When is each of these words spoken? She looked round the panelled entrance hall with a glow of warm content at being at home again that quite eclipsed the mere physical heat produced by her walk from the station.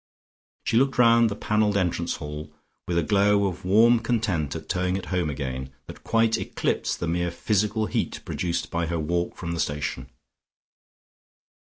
She 0.63 0.77
looked 0.77 0.97
round 0.97 1.29
the 1.29 1.35
panelled 1.35 1.77
entrance 1.77 2.15
hall 2.15 2.51
with 2.87 2.97
a 2.97 3.03
glow 3.03 3.45
of 3.45 3.63
warm 3.63 3.99
content 3.99 4.55
at 4.55 4.67
being 4.73 4.97
at 4.97 5.05
home 5.13 5.29
again 5.29 5.69
that 5.85 6.03
quite 6.03 6.39
eclipsed 6.39 6.99
the 6.99 7.07
mere 7.07 7.29
physical 7.29 7.85
heat 7.85 8.19
produced 8.25 8.71
by 8.71 8.87
her 8.87 8.97
walk 8.97 9.37
from 9.37 9.51
the 9.51 9.59
station. 9.59 10.09